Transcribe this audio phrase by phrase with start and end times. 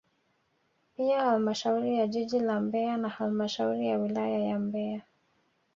[0.97, 5.01] Pia halmashauri ya jiji la Mbeya na halmashauri ya wilaya ya Mbeya